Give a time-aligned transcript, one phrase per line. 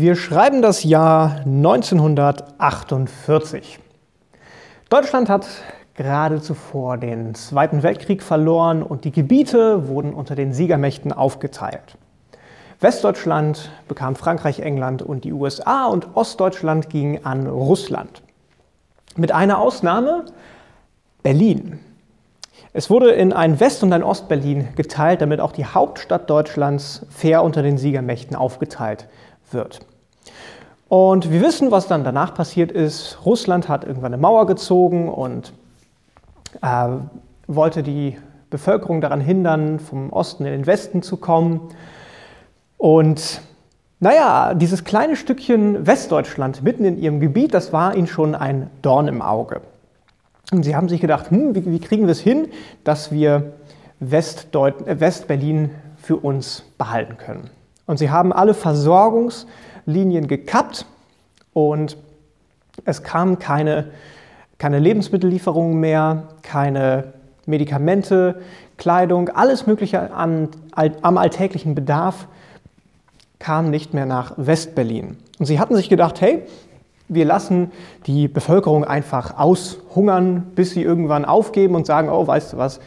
[0.00, 3.78] Wir schreiben das Jahr 1948.
[4.88, 5.46] Deutschland hat
[5.94, 11.98] gerade zuvor den Zweiten Weltkrieg verloren und die Gebiete wurden unter den Siegermächten aufgeteilt.
[12.80, 18.22] Westdeutschland bekam Frankreich, England und die USA und Ostdeutschland ging an Russland.
[19.16, 20.24] Mit einer Ausnahme,
[21.22, 21.78] Berlin.
[22.72, 27.42] Es wurde in ein West- und ein Ostberlin geteilt, damit auch die Hauptstadt Deutschlands fair
[27.42, 29.06] unter den Siegermächten aufgeteilt
[29.50, 29.80] wird.
[30.90, 33.18] Und wir wissen, was dann danach passiert ist.
[33.24, 35.52] Russland hat irgendwann eine Mauer gezogen und
[36.62, 36.88] äh,
[37.46, 38.18] wollte die
[38.50, 41.60] Bevölkerung daran hindern, vom Osten in den Westen zu kommen.
[42.76, 43.40] Und
[44.00, 49.06] naja, dieses kleine Stückchen Westdeutschland mitten in ihrem Gebiet, das war ihnen schon ein Dorn
[49.06, 49.60] im Auge.
[50.50, 52.48] Und sie haben sich gedacht, hm, wie, wie, kriegen wir es hin,
[52.82, 53.52] dass wir
[54.00, 57.50] Westdeut Westberlin für uns behalten können.
[57.86, 59.46] Und sie haben alle Versorgungs-
[59.86, 60.86] Linien gekappt
[61.52, 61.96] und
[62.84, 63.90] es kamen keine,
[64.58, 67.12] keine Lebensmittellieferungen mehr, keine
[67.46, 68.40] Medikamente,
[68.76, 72.26] Kleidung, alles Mögliche an, am alltäglichen Bedarf
[73.38, 75.16] kam nicht mehr nach Westberlin.
[75.38, 76.44] Und sie hatten sich gedacht, hey,
[77.08, 77.72] wir lassen
[78.06, 82.80] die Bevölkerung einfach aushungern, bis sie irgendwann aufgeben und sagen, oh, weißt du was,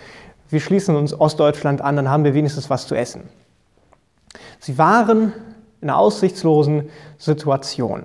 [0.50, 3.24] wir schließen uns Ostdeutschland an, dann haben wir wenigstens was zu essen.
[4.60, 5.34] Sie waren
[5.84, 8.04] in einer aussichtslosen Situation.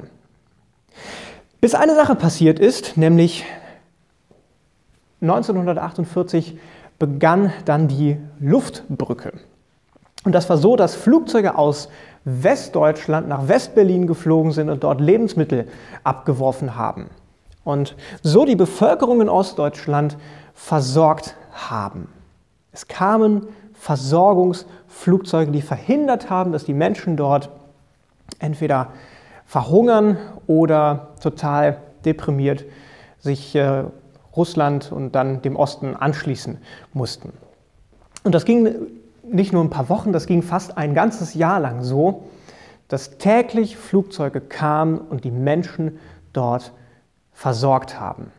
[1.61, 3.45] Bis eine Sache passiert ist, nämlich
[5.23, 6.59] 1948
[6.99, 9.33] begann dann die Luftbrücke.
[10.25, 11.89] Und das war so, dass Flugzeuge aus
[12.25, 15.69] Westdeutschland nach Westberlin geflogen sind und dort Lebensmittel
[16.03, 17.11] abgeworfen haben.
[17.63, 20.17] Und so die Bevölkerung in Ostdeutschland
[20.53, 22.09] versorgt haben.
[22.73, 27.51] Es kamen Versorgungsflugzeuge, die verhindert haben, dass die Menschen dort
[28.39, 28.93] entweder
[29.45, 32.65] verhungern oder total deprimiert
[33.19, 33.85] sich äh,
[34.37, 36.59] Russland und dann dem Osten anschließen
[36.93, 37.33] mussten.
[38.23, 38.69] Und das ging
[39.23, 42.25] nicht nur ein paar Wochen, das ging fast ein ganzes Jahr lang so,
[42.89, 45.99] dass täglich Flugzeuge kamen und die Menschen
[46.33, 46.73] dort
[47.33, 48.33] versorgt haben.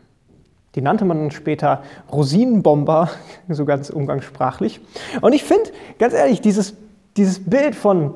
[0.74, 1.82] Die nannte man später
[2.12, 3.10] Rosinenbomber,
[3.48, 4.80] so ganz umgangssprachlich.
[5.20, 6.74] Und ich finde, ganz ehrlich, dieses,
[7.16, 8.14] dieses Bild von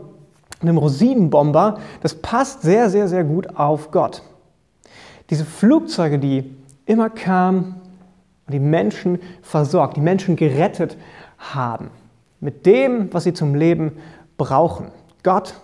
[0.69, 4.23] einem Rosinenbomber, das passt sehr, sehr, sehr gut auf Gott.
[5.31, 6.55] Diese Flugzeuge, die
[6.87, 7.81] immer kamen
[8.47, 10.97] und die Menschen versorgt, die Menschen gerettet
[11.39, 11.91] haben
[12.41, 13.93] mit dem, was sie zum Leben
[14.37, 14.89] brauchen.
[15.23, 15.55] Gott,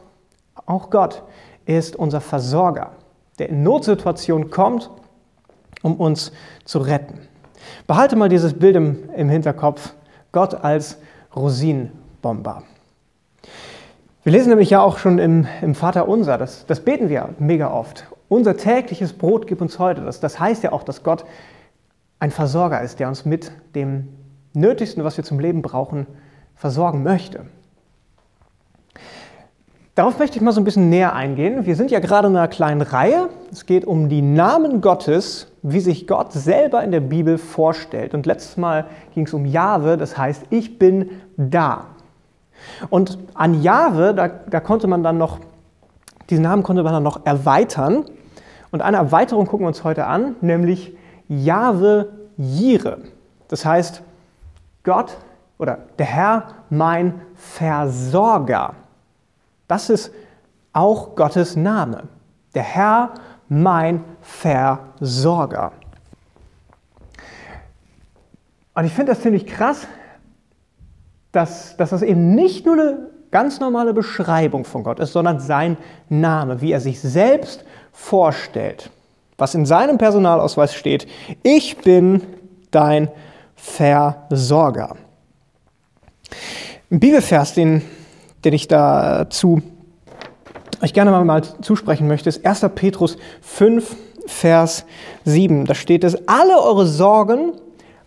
[0.67, 1.23] auch Gott,
[1.67, 2.93] ist unser Versorger,
[3.39, 4.91] der in Notsituationen kommt,
[5.83, 6.33] um uns
[6.65, 7.19] zu retten.
[7.87, 9.93] Behalte mal dieses Bild im, im Hinterkopf,
[10.33, 10.99] Gott als
[11.37, 12.63] Rosinenbomber.
[14.23, 17.71] Wir lesen nämlich ja auch schon im, im Vater Unser, das, das beten wir mega
[17.71, 18.07] oft.
[18.29, 20.03] Unser tägliches Brot gib uns heute.
[20.03, 21.25] Das, das heißt ja auch, dass Gott
[22.19, 24.09] ein Versorger ist, der uns mit dem
[24.53, 26.07] Nötigsten, was wir zum Leben brauchen,
[26.55, 27.47] versorgen möchte.
[29.95, 31.65] Darauf möchte ich mal so ein bisschen näher eingehen.
[31.65, 33.31] Wir sind ja gerade in einer kleinen Reihe.
[33.51, 38.13] Es geht um die Namen Gottes, wie sich Gott selber in der Bibel vorstellt.
[38.13, 41.09] Und letztes Mal ging es um Jahwe, das heißt, ich bin
[41.39, 41.87] da.
[42.89, 45.39] Und an Jahre, da, da konnte man dann noch,
[46.29, 48.05] diesen Namen konnte man dann noch erweitern.
[48.71, 50.97] Und eine Erweiterung gucken wir uns heute an, nämlich
[51.29, 52.99] Jahwe Jire.
[53.49, 54.03] Das heißt,
[54.85, 55.17] Gott
[55.59, 58.75] oder der Herr mein Versorger.
[59.69, 60.13] Das ist
[60.73, 62.05] auch Gottes Name.
[62.55, 63.11] Der Herr
[63.49, 65.73] mein Versorger.
[68.75, 69.87] Und ich finde das ziemlich krass,
[71.33, 72.99] dass, dass das eben nicht nur eine
[73.31, 75.77] ganz normale Beschreibung von Gott ist, sondern sein
[76.09, 78.91] Name, wie er sich selbst vorstellt.
[79.39, 81.07] Was in seinem Personalausweis steht,
[81.43, 82.23] ich bin
[82.71, 83.09] dein
[83.55, 84.97] Versorger.
[86.91, 87.83] Ein Bibelvers, den,
[88.45, 89.63] den ich dazu
[90.83, 92.67] euch gerne mal zusprechen möchte, ist 1.
[92.75, 93.97] Petrus 5,
[94.27, 94.85] Vers
[95.25, 95.67] 7.
[95.67, 97.53] Da steht es, alle eure Sorgen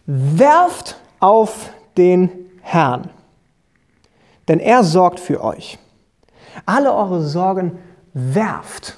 [0.05, 3.09] werft auf den Herrn,
[4.47, 5.77] denn er sorgt für euch.
[6.65, 7.73] Alle eure Sorgen
[8.13, 8.97] werft.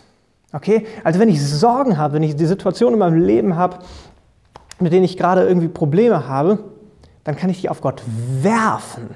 [0.53, 0.85] Okay?
[1.03, 3.79] Also wenn ich Sorgen habe, wenn ich die Situation in meinem Leben habe,
[4.79, 6.59] mit denen ich gerade irgendwie Probleme habe,
[7.23, 8.03] dann kann ich die auf Gott
[8.41, 9.09] werfen.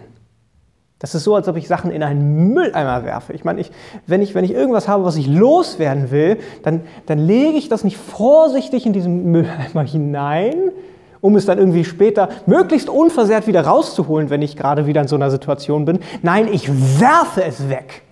[0.98, 3.32] Das ist so, als ob ich Sachen in einen Mülleimer werfe.
[3.32, 3.72] Ich meine, ich,
[4.06, 7.86] wenn, ich, wenn ich irgendwas habe, was ich loswerden will, dann, dann lege ich das
[7.86, 10.72] nicht vorsichtig in diesen Mülleimer hinein,
[11.22, 15.16] um es dann irgendwie später möglichst unversehrt wieder rauszuholen, wenn ich gerade wieder in so
[15.16, 16.00] einer Situation bin.
[16.22, 16.70] Nein, ich
[17.00, 18.04] werfe es weg.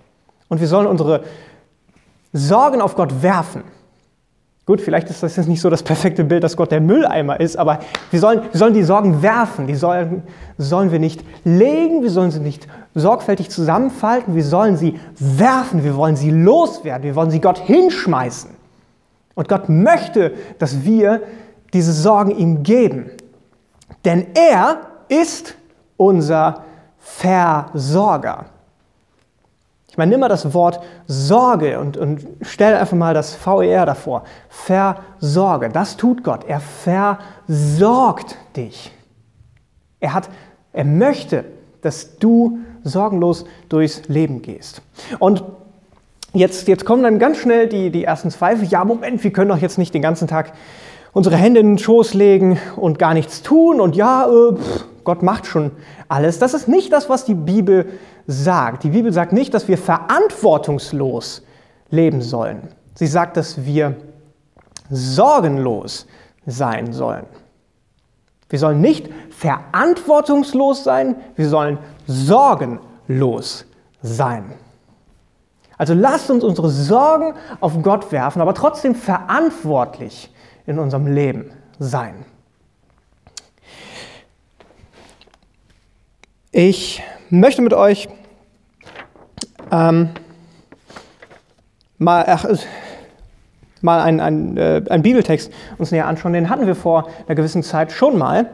[0.48, 1.22] Und wir sollen unsere
[2.32, 3.62] Sorgen auf Gott werfen.
[4.68, 7.56] Gut, vielleicht ist das jetzt nicht so das perfekte Bild, dass Gott der Mülleimer ist,
[7.56, 7.78] aber
[8.10, 10.22] wir sollen, wir sollen die Sorgen werfen, die sollen,
[10.58, 15.96] sollen wir nicht legen, wir sollen sie nicht sorgfältig zusammenfalten, wir sollen sie werfen, wir
[15.96, 18.50] wollen sie loswerden, wir wollen sie Gott hinschmeißen.
[19.34, 21.22] Und Gott möchte, dass wir
[21.72, 23.10] diese Sorgen ihm geben.
[24.04, 25.54] Denn er ist
[25.96, 26.64] unser
[26.98, 28.46] Versorger.
[29.90, 34.22] Ich meine, nimm mal das Wort Sorge und, und stell einfach mal das VER davor.
[34.48, 35.70] Versorge.
[35.70, 36.44] Das tut Gott.
[36.46, 38.92] Er versorgt dich.
[39.98, 40.28] Er, hat,
[40.72, 41.46] er möchte,
[41.82, 44.82] dass du sorgenlos durchs Leben gehst.
[45.18, 45.42] Und
[46.32, 48.68] jetzt, jetzt kommen dann ganz schnell die, die ersten Zweifel.
[48.68, 50.52] Ja, Moment, wir können doch jetzt nicht den ganzen Tag
[51.12, 54.56] unsere Hände in den Schoß legen und gar nichts tun und ja, äh,
[55.04, 55.70] Gott macht schon
[56.08, 56.38] alles.
[56.38, 57.86] Das ist nicht das, was die Bibel
[58.26, 58.84] sagt.
[58.84, 61.42] Die Bibel sagt nicht, dass wir verantwortungslos
[61.90, 62.68] leben sollen.
[62.94, 63.96] Sie sagt, dass wir
[64.90, 66.06] sorgenlos
[66.46, 67.26] sein sollen.
[68.50, 73.66] Wir sollen nicht verantwortungslos sein, wir sollen sorgenlos
[74.02, 74.52] sein.
[75.76, 80.32] Also lasst uns unsere Sorgen auf Gott werfen, aber trotzdem verantwortlich
[80.68, 82.26] in unserem Leben sein.
[86.52, 88.08] Ich möchte mit euch
[89.70, 90.10] ähm,
[91.96, 92.44] mal, ach,
[93.80, 96.34] mal einen, einen, äh, einen Bibeltext uns näher anschauen.
[96.34, 98.50] Den hatten wir vor einer gewissen Zeit schon mal.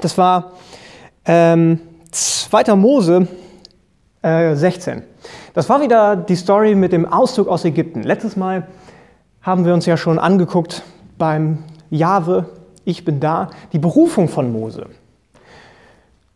[0.00, 0.54] Das war
[1.24, 1.78] ähm,
[2.10, 2.74] 2.
[2.74, 3.28] Mose
[4.22, 5.04] äh, 16.
[5.54, 8.02] Das war wieder die Story mit dem Auszug aus Ägypten.
[8.02, 8.66] Letztes Mal
[9.40, 10.82] haben wir uns ja schon angeguckt
[11.18, 12.46] beim Jahwe,
[12.84, 14.86] ich bin da, die Berufung von Mose.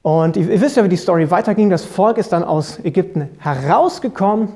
[0.02, 1.70] Und ihr, wisst ja, wie die Story weiterging.
[1.70, 4.48] Das Volk ist dann aus Ägypten herausgekommen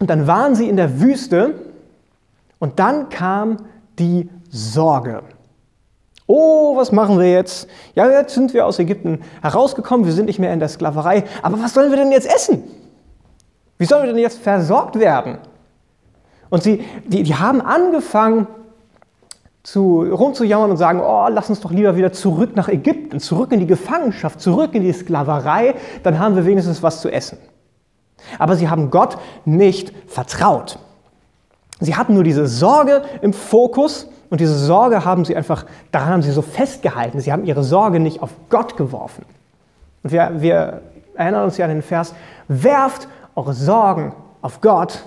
[0.00, 1.54] und dann waren sie in der Wüste
[2.58, 3.58] und dann kam
[3.98, 5.22] die Sorge.
[6.26, 7.68] Oh, was machen wir jetzt?
[7.94, 11.60] Ja, jetzt sind wir aus Ägypten herausgekommen, wir sind nicht mehr in der Sklaverei, aber
[11.60, 12.64] was sollen wir denn jetzt essen?
[13.78, 15.38] Wie sollen wir denn jetzt versorgt werden?
[16.50, 18.48] Und sie, die, die haben angefangen,
[19.66, 23.58] zu, rumzujammern und sagen, oh, lass uns doch lieber wieder zurück nach Ägypten, zurück in
[23.58, 25.74] die Gefangenschaft, zurück in die Sklaverei,
[26.04, 27.38] dann haben wir wenigstens was zu essen.
[28.38, 30.78] Aber sie haben Gott nicht vertraut.
[31.80, 36.22] Sie hatten nur diese Sorge im Fokus und diese Sorge haben sie einfach, daran haben
[36.22, 37.18] sie so festgehalten.
[37.18, 39.24] Sie haben ihre Sorge nicht auf Gott geworfen.
[40.04, 40.82] Und wir, wir
[41.16, 42.14] erinnern uns ja an den Vers,
[42.46, 45.04] werft eure Sorgen auf Gott,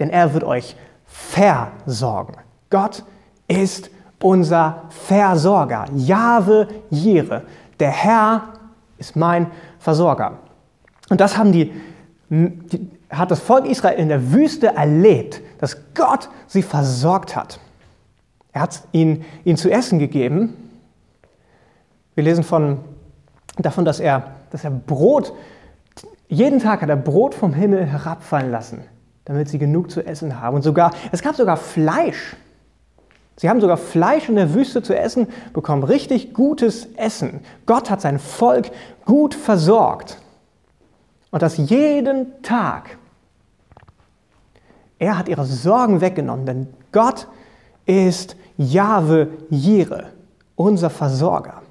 [0.00, 0.74] denn er wird euch
[1.06, 2.34] versorgen.
[2.70, 3.04] Gott
[3.48, 3.90] ist
[4.22, 5.86] unser Versorger.
[5.94, 7.42] Jahwe Jire.
[7.78, 8.42] Der Herr
[8.98, 9.48] ist mein
[9.78, 10.38] Versorger.
[11.10, 11.72] Und das haben die,
[12.30, 17.60] die, hat das Volk Israel in der Wüste erlebt, dass Gott sie versorgt hat.
[18.52, 20.56] Er hat ihnen, ihnen zu essen gegeben.
[22.14, 22.78] Wir lesen von,
[23.58, 25.32] davon, dass er, dass er Brot,
[26.28, 28.84] jeden Tag hat er Brot vom Himmel herabfallen lassen,
[29.24, 30.56] damit sie genug zu essen haben.
[30.56, 32.36] Und sogar, es gab sogar Fleisch.
[33.36, 37.40] Sie haben sogar Fleisch in der Wüste zu essen bekommen, richtig gutes Essen.
[37.66, 38.70] Gott hat sein Volk
[39.04, 40.18] gut versorgt.
[41.30, 42.96] Und das jeden Tag.
[44.98, 47.26] Er hat ihre Sorgen weggenommen, denn Gott
[47.86, 50.12] ist Jahwe Jire,
[50.54, 51.62] unser Versorger.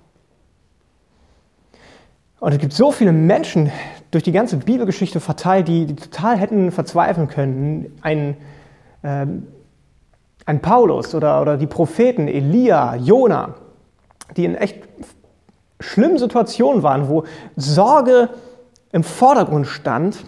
[2.42, 3.72] Und es gibt so viele Menschen
[4.12, 7.98] durch die ganze Bibelgeschichte verteilt, die, die total hätten verzweifeln können.
[8.02, 8.36] Ein,
[9.02, 9.48] ähm,
[10.46, 13.56] ein Paulus oder, oder die Propheten Elia, Jona,
[14.36, 14.84] die in echt
[15.80, 17.24] schlimmen Situationen waren, wo
[17.56, 18.30] Sorge
[18.92, 20.26] im Vordergrund stand,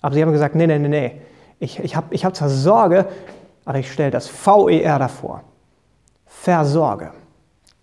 [0.00, 1.20] aber sie haben gesagt, nee, nee, nee, nee,
[1.58, 3.06] ich, ich habe ich hab zwar Sorge,
[3.64, 5.42] aber ich stelle das VER davor.
[6.26, 7.12] Versorge.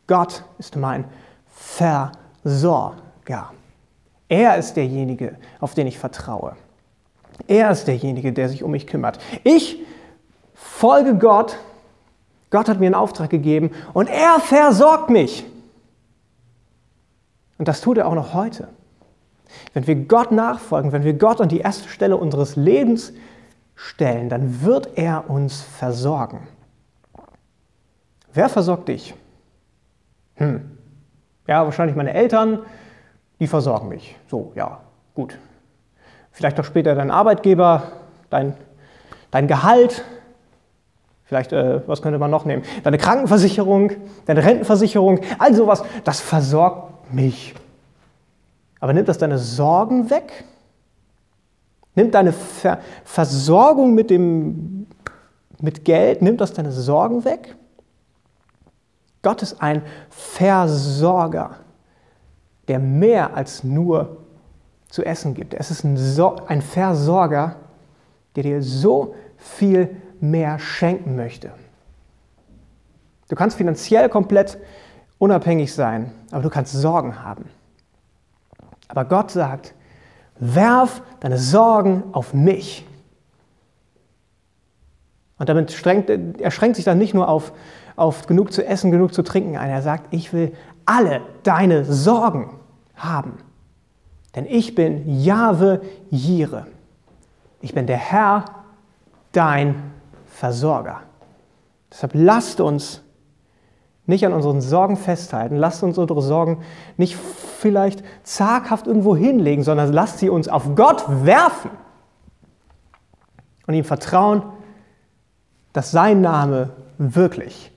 [0.08, 1.06] Gott ist mein
[1.48, 3.00] Versorger.
[4.28, 6.56] Er ist derjenige, auf den ich vertraue.
[7.48, 9.20] Er ist derjenige, der sich um mich kümmert.
[9.44, 9.80] Ich
[10.80, 11.58] folge Gott.
[12.52, 15.46] Gott hat mir einen Auftrag gegeben und er versorgt mich.
[17.58, 18.70] Und das tut er auch noch heute.
[19.74, 23.12] Wenn wir Gott nachfolgen, wenn wir Gott an die erste Stelle unseres Lebens
[23.76, 26.48] stellen, dann wird er uns versorgen.
[28.34, 29.14] Wer versorgt dich?
[30.36, 30.78] Hm.
[31.46, 32.60] Ja, wahrscheinlich meine Eltern,
[33.40, 34.16] die versorgen mich.
[34.28, 34.80] So, ja,
[35.14, 35.38] gut.
[36.32, 37.92] Vielleicht auch später dein Arbeitgeber,
[38.30, 38.56] dein,
[39.32, 40.06] dein Gehalt,
[41.30, 42.64] Vielleicht, äh, was könnte man noch nehmen?
[42.84, 43.92] Deine Krankenversicherung,
[44.26, 47.54] deine Rentenversicherung, all sowas, das versorgt mich.
[48.80, 50.44] Aber nimmt das deine Sorgen weg?
[51.94, 54.88] Nimmt deine Ver Versorgung mit, dem,
[55.62, 57.56] mit Geld, nimmt das deine Sorgen weg?
[59.22, 61.58] Gott ist ein Versorger,
[62.68, 64.18] der mehr als nur
[64.90, 65.54] zu essen gibt.
[65.54, 67.58] Es ist ein, so ein Versorger,
[68.36, 71.52] der dir so viel mehr schenken möchte.
[73.30, 74.58] Du kannst finanziell komplett
[75.18, 77.46] unabhängig sein, aber du kannst Sorgen haben.
[78.88, 79.76] Aber Gott sagt,
[80.40, 82.88] werf deine Sorgen auf mich.
[85.38, 87.54] Und damit strengt, er schränkt sich dann nicht nur auf,
[87.96, 89.70] auf genug zu essen, genug zu trinken ein.
[89.70, 90.54] Er sagt, ich will
[90.86, 92.60] alle deine Sorgen
[92.96, 93.38] haben.
[94.36, 96.68] Denn ich bin Jahwe Jire.
[97.62, 98.46] Ich bin der Herr,
[99.32, 99.92] dein
[100.40, 101.02] Versorger.
[101.92, 103.02] Deshalb lasst uns
[104.06, 105.58] nicht an unseren Sorgen festhalten.
[105.58, 106.64] Lasst uns unsere Sorgen
[106.96, 111.72] nicht vielleicht zaghaft irgendwo hinlegen, sondern lasst sie uns auf Gott werfen
[113.68, 114.44] und ihm vertrauen,
[115.74, 117.74] dass sein Name wirklich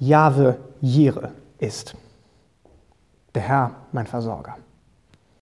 [0.00, 1.94] Jahwe Jire ist.
[3.36, 4.56] Der Herr, mein Versorger.